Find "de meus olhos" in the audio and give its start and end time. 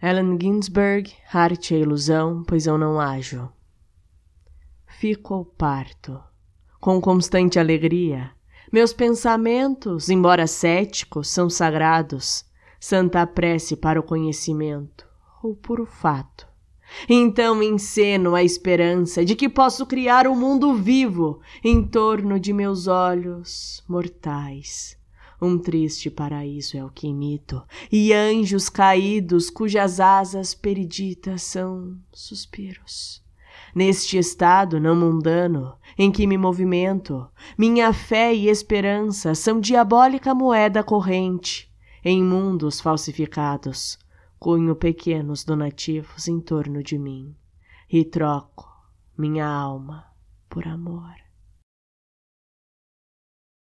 22.38-23.82